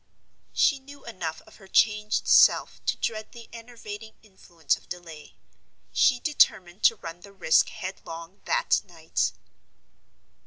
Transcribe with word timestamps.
She 0.51 0.79
knew 0.79 1.05
enough 1.05 1.41
of 1.43 1.57
her 1.57 1.67
changed 1.67 2.27
self 2.27 2.83
to 2.87 2.97
dread 2.97 3.33
the 3.33 3.47
enervating 3.53 4.15
influence 4.23 4.75
of 4.75 4.89
delay. 4.89 5.35
She 5.93 6.19
determined 6.19 6.81
to 6.85 6.95
run 6.95 7.19
the 7.21 7.31
risk 7.31 7.69
headlong 7.69 8.41
that 8.45 8.81
night. 8.83 9.31